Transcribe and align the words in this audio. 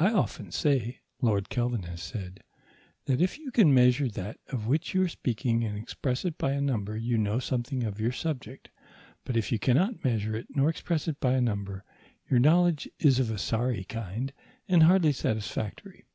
"I 0.00 0.10
often 0.10 0.50
say," 0.50 1.02
Lord 1.20 1.48
Kelvin 1.48 1.84
has 1.84 2.02
said, 2.02 2.42
"that 3.04 3.20
if 3.20 3.38
you 3.38 3.52
can 3.52 3.72
measure 3.72 4.08
that 4.08 4.38
of 4.48 4.66
which 4.66 4.92
you 4.92 5.04
are 5.04 5.08
speaking 5.08 5.62
and 5.62 5.78
express 5.78 6.24
it 6.24 6.36
by 6.36 6.50
a 6.50 6.60
number 6.60 6.96
you 6.96 7.16
know 7.16 7.38
something 7.38 7.84
of 7.84 8.00
your 8.00 8.10
subject; 8.10 8.70
but 9.24 9.36
if 9.36 9.52
you 9.52 9.60
cannot 9.60 10.02
measure 10.04 10.34
it 10.34 10.48
nor 10.50 10.68
express 10.68 11.06
it 11.06 11.20
by 11.20 11.34
a 11.34 11.40
number, 11.40 11.84
your 12.28 12.40
knowledge 12.40 12.88
is 12.98 13.20
of 13.20 13.30
a 13.30 13.38
sorry 13.38 13.84
kind 13.84 14.32
and 14.66 14.82
hardly 14.82 15.12
satisfactory. 15.12 16.06